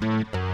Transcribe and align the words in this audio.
Bye. 0.00 0.47